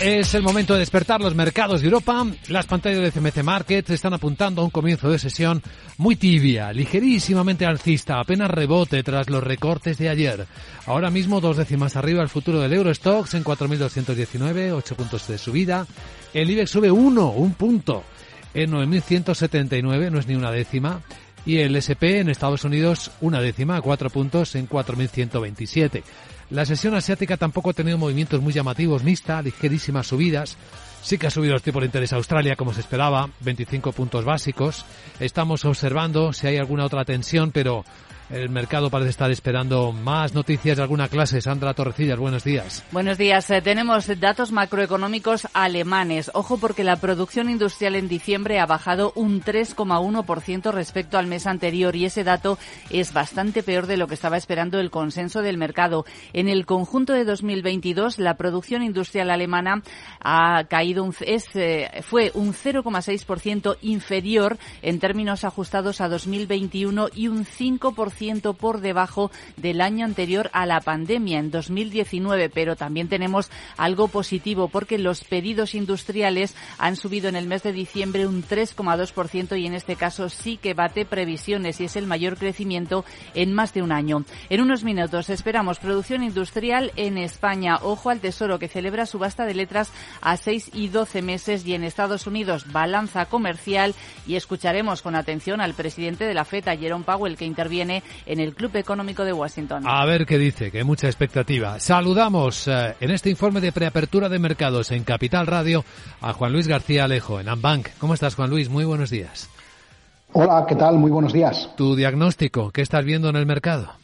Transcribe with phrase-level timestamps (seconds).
[0.00, 2.26] Es el momento de despertar los mercados de Europa.
[2.48, 5.62] Las pantallas de CMC Market están apuntando a un comienzo de sesión
[5.98, 10.46] muy tibia, ligerísimamente alcista, apenas rebote tras los recortes de ayer.
[10.86, 15.86] Ahora mismo dos décimas arriba el futuro del Eurostox en 4.219, 8 puntos de subida.
[16.32, 18.02] El IBEX sube uno, un punto,
[18.54, 21.02] en 9.179, no es ni una décima.
[21.46, 26.02] Y el SP en Estados Unidos una décima, cuatro puntos en 4.127.
[26.50, 30.56] La sesión asiática tampoco ha tenido movimientos muy llamativos, mixta, ligerísimas subidas.
[31.00, 34.24] Sí que ha subido los tipos de interés a Australia como se esperaba, 25 puntos
[34.24, 34.84] básicos.
[35.20, 37.84] Estamos observando si hay alguna otra tensión, pero
[38.30, 41.40] el mercado parece estar esperando más noticias de alguna clase.
[41.40, 42.84] Sandra Torrecillas, buenos días.
[42.92, 43.50] Buenos días.
[43.50, 46.30] Eh, tenemos datos macroeconómicos alemanes.
[46.34, 51.96] Ojo porque la producción industrial en diciembre ha bajado un 3,1% respecto al mes anterior
[51.96, 52.58] y ese dato
[52.90, 56.04] es bastante peor de lo que estaba esperando el consenso del mercado.
[56.32, 59.82] En el conjunto de 2022 la producción industrial alemana
[60.20, 67.28] ha caído un, es, eh, fue un 0,6% inferior en términos ajustados a 2021 y
[67.28, 68.19] un 5%
[68.58, 72.50] por debajo del año anterior a la pandemia, en 2019.
[72.50, 77.72] Pero también tenemos algo positivo porque los pedidos industriales han subido en el mes de
[77.72, 82.36] diciembre un 3,2% y en este caso sí que bate previsiones y es el mayor
[82.36, 84.24] crecimiento en más de un año.
[84.50, 87.78] En unos minutos esperamos producción industrial en España.
[87.80, 91.84] Ojo al Tesoro que celebra subasta de letras a 6 y 12 meses y en
[91.84, 93.94] Estados Unidos balanza comercial
[94.26, 98.54] y escucharemos con atención al presidente de la FED, Jerome Powell, que interviene en el
[98.54, 99.84] Club Económico de Washington.
[99.86, 101.78] A ver qué dice, que hay mucha expectativa.
[101.80, 105.84] Saludamos eh, en este informe de preapertura de mercados en Capital Radio
[106.20, 107.88] a Juan Luis García Alejo en Ambank.
[107.98, 108.68] ¿Cómo estás, Juan Luis?
[108.68, 109.48] Muy buenos días.
[110.32, 110.96] Hola, ¿qué tal?
[110.96, 111.70] Muy buenos días.
[111.76, 113.99] Tu diagnóstico, ¿qué estás viendo en el mercado?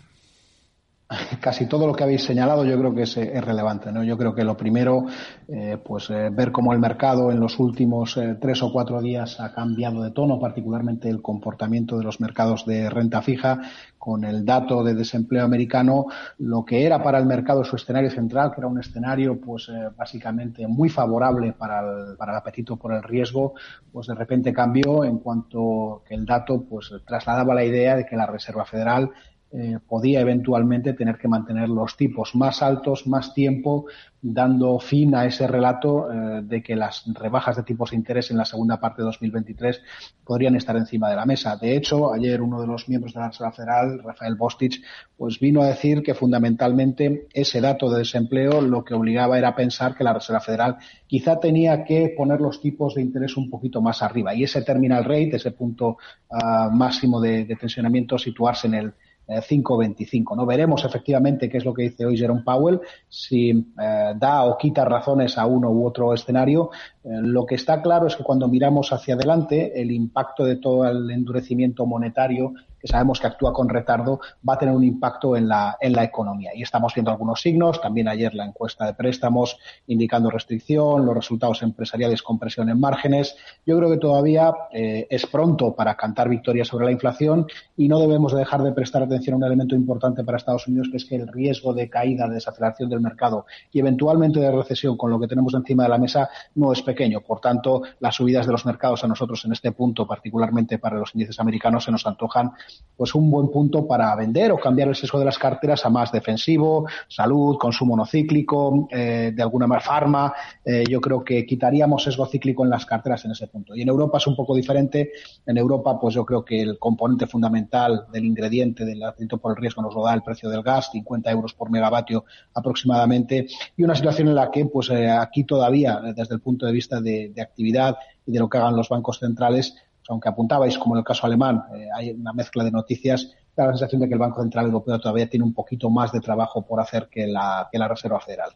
[1.41, 3.93] casi todo lo que habéis señalado yo creo que es, es relevante.
[3.93, 4.03] ¿no?
[4.03, 5.07] Yo creo que lo primero,
[5.49, 9.39] eh, pues eh, ver cómo el mercado en los últimos eh, tres o cuatro días
[9.41, 13.61] ha cambiado de tono, particularmente el comportamiento de los mercados de renta fija,
[13.99, 16.07] con el dato de desempleo americano,
[16.39, 20.67] lo que era para el mercado su escenario central, que era un escenario pues básicamente
[20.69, 23.55] muy favorable para el, para el apetito por el riesgo,
[23.93, 28.17] pues de repente cambió en cuanto que el dato pues trasladaba la idea de que
[28.17, 29.11] la Reserva Federal
[29.53, 33.87] eh, podía eventualmente tener que mantener los tipos más altos, más tiempo,
[34.21, 38.39] dando fin a ese relato eh, de que las rebajas de tipos de interés en
[38.39, 39.81] la segunda parte de 2023
[40.25, 41.57] podrían estar encima de la mesa.
[41.57, 44.83] De hecho, ayer uno de los miembros de la Reserva Federal, Rafael Bostich,
[45.17, 49.95] pues vino a decir que fundamentalmente ese dato de desempleo lo que obligaba era pensar
[49.95, 50.77] que la Reserva Federal
[51.07, 55.05] quizá tenía que poner los tipos de interés un poquito más arriba y ese terminal
[55.05, 55.99] rate, ese punto
[56.31, 58.95] uh, máximo de, de tensionamiento, situarse en el
[59.29, 60.33] 5.25.
[60.33, 60.47] Eh, ¿no?
[60.47, 64.85] Veremos efectivamente qué es lo que dice hoy Jerome Powell, si eh, da o quita
[64.85, 66.71] razones a uno u otro escenario.
[67.03, 70.89] Eh, lo que está claro es que cuando miramos hacia adelante, el impacto de todo
[70.89, 75.49] el endurecimiento monetario que sabemos que actúa con retardo, va a tener un impacto en
[75.49, 76.51] la, en la economía.
[76.55, 81.63] Y estamos viendo algunos signos, también ayer la encuesta de préstamos indicando restricción, los resultados
[81.63, 83.37] empresariales con presión en márgenes.
[83.65, 87.99] Yo creo que todavía eh, es pronto para cantar victorias sobre la inflación y no
[87.99, 91.05] debemos de dejar de prestar atención a un elemento importante para Estados Unidos, que es
[91.05, 95.21] que el riesgo de caída, de desaceleración del mercado y eventualmente de recesión con lo
[95.21, 97.21] que tenemos encima de la mesa no es pequeño.
[97.21, 101.15] Por tanto, las subidas de los mercados a nosotros en este punto, particularmente para los
[101.15, 102.53] índices americanos, se nos antojan
[102.97, 106.11] pues un buen punto para vender o cambiar el sesgo de las carteras a más
[106.11, 110.33] defensivo, salud, consumo no cíclico, eh, de alguna manera farma.
[110.65, 113.77] Eh, yo creo que quitaríamos sesgo cíclico en las carteras en ese punto.
[113.77, 115.13] Y en Europa es un poco diferente.
[115.45, 119.57] En Europa, pues yo creo que el componente fundamental del ingrediente del apetito por el
[119.57, 123.47] riesgo nos lo da el precio del gas, 50 euros por megavatio aproximadamente,
[123.77, 127.01] y una situación en la que, pues eh, aquí todavía, desde el punto de vista
[127.01, 127.97] de actividad
[128.27, 129.75] y de lo que hagan los bancos centrales,
[130.09, 133.73] aunque apuntabais, como en el caso alemán, eh, hay una mezcla de noticias, da la
[133.73, 136.81] sensación de que el Banco Central Europeo todavía tiene un poquito más de trabajo por
[136.81, 138.51] hacer que la, que la Reserva Federal.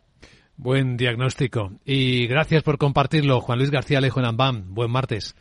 [0.57, 1.73] Buen diagnóstico.
[1.85, 4.75] Y gracias por compartirlo, Juan Luis García Alejo en Ambam.
[4.75, 5.35] Buen martes.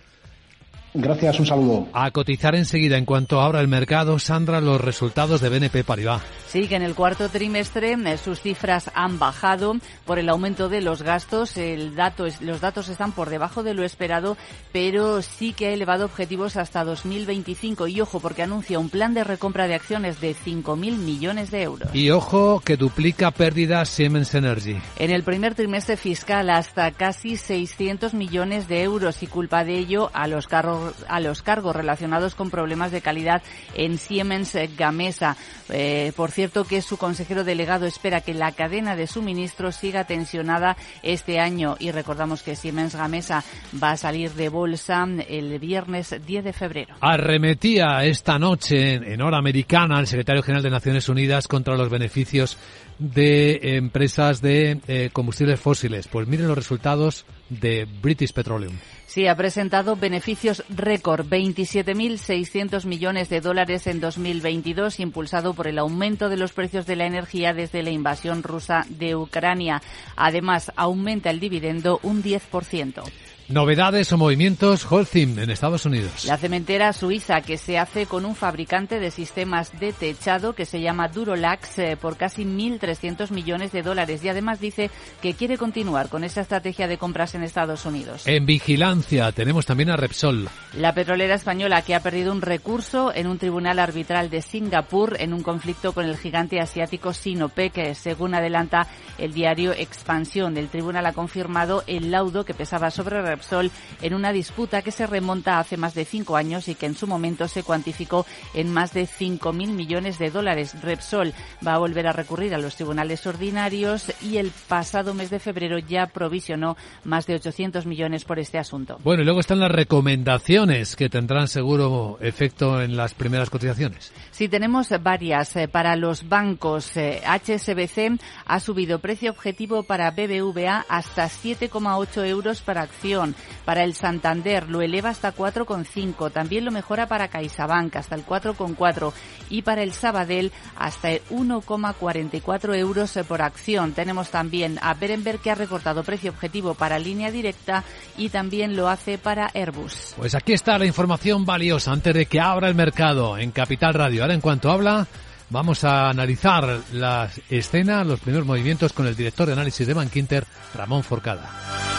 [0.94, 1.88] Gracias, un saludo.
[1.94, 6.24] A cotizar enseguida en cuanto abra el mercado, Sandra, los resultados de BNP Paribas.
[6.48, 9.76] Sí, que en el cuarto trimestre eh, sus cifras han bajado
[10.06, 11.58] por el aumento de los gastos.
[11.58, 14.36] El dato es, los datos están por debajo de lo esperado,
[14.72, 17.88] pero sí que ha elevado objetivos hasta 2025.
[17.88, 21.94] Y ojo, porque anuncia un plan de recompra de acciones de 5.000 millones de euros.
[21.94, 24.78] Y ojo, que duplica pérdidas Siemens Energy.
[24.98, 30.10] En el primer trimestre fiscal hasta casi 600 millones de euros y culpa de ello
[30.14, 33.42] a los carros a los cargos relacionados con problemas de calidad
[33.76, 35.38] en Siemens Gamesa.
[35.70, 40.78] Eh, por cierto, que su consejero delegado espera que la cadena de suministro siga tensionada
[41.04, 43.44] este año y recordamos que Siemens Gamesa
[43.82, 44.90] va a salir de bolsa
[45.28, 46.96] el viernes 10 de febrero.
[47.02, 52.58] Arremetía esta noche en hora americana el secretario general de Naciones Unidas contra los beneficios
[52.98, 56.08] de empresas de eh, combustibles fósiles.
[56.08, 58.74] Pues miren los resultados de British Petroleum.
[59.10, 66.30] Sí, ha presentado beneficios récord, 27.600 millones de dólares en 2022, impulsado por el aumento
[66.30, 69.82] de los precios de la energía desde la invasión rusa de Ucrania.
[70.16, 73.02] Además, aumenta el dividendo un 10%.
[73.50, 76.26] Novedades o movimientos Holcim en Estados Unidos.
[76.26, 80.82] La cementera suiza que se hace con un fabricante de sistemas de techado que se
[80.82, 86.10] llama Durolax eh, por casi 1.300 millones de dólares y además dice que quiere continuar
[86.10, 88.28] con esa estrategia de compras en Estados Unidos.
[88.28, 90.48] En vigilancia tenemos también a Repsol.
[90.78, 95.34] La petrolera española que ha perdido un recurso en un tribunal arbitral de Singapur en
[95.34, 98.86] un conflicto con el gigante asiático Sinopec, según adelanta
[99.18, 100.56] el diario Expansión.
[100.56, 103.72] El tribunal ha confirmado el laudo que pesaba sobre Repsol
[104.02, 107.08] en una disputa que se remonta hace más de cinco años y que en su
[107.08, 110.76] momento se cuantificó en más de 5.000 millones de dólares.
[110.82, 111.34] Repsol
[111.66, 115.80] va a volver a recurrir a los tribunales ordinarios y el pasado mes de febrero
[115.80, 116.76] ya provisionó
[117.06, 119.00] más de 800 millones por este asunto.
[119.04, 124.12] Bueno, y luego están las recomendaciones que tendrán seguro efecto en las primeras cotizaciones.
[124.32, 125.56] Sí, tenemos varias.
[125.56, 132.62] Eh, para los bancos, HSBC eh, ha subido precio objetivo para BBVA hasta 7,8 euros
[132.62, 133.29] para acción
[133.66, 136.32] para el Santander lo eleva hasta 4,5.
[136.32, 139.14] También lo mejora para CaixaBank hasta el 4,4
[139.50, 143.94] y para el Sabadell hasta el 1,44 euros por acción.
[143.94, 147.84] Tenemos también a Berenberg que ha recortado precio objetivo para línea directa
[148.18, 150.14] y también lo hace para Airbus.
[150.18, 154.24] Pues aquí está la información valiosa antes de que abra el mercado en Capital Radio.
[154.24, 155.08] Ahora en cuanto habla
[155.52, 160.46] Vamos a analizar la escena, los primeros movimientos con el director de análisis de Bankinter,
[160.76, 161.99] Ramón Forcada.